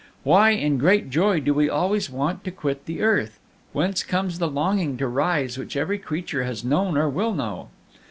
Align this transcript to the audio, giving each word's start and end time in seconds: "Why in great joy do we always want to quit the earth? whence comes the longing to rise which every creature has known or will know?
"Why 0.23 0.49
in 0.49 0.79
great 0.79 1.11
joy 1.11 1.41
do 1.41 1.53
we 1.53 1.69
always 1.69 2.09
want 2.09 2.43
to 2.45 2.49
quit 2.51 2.87
the 2.87 3.03
earth? 3.03 3.37
whence 3.71 4.01
comes 4.01 4.39
the 4.39 4.49
longing 4.49 4.97
to 4.97 5.07
rise 5.07 5.59
which 5.59 5.77
every 5.77 5.99
creature 5.99 6.43
has 6.43 6.65
known 6.65 6.97
or 6.97 7.07
will 7.07 7.35
know? 7.35 7.69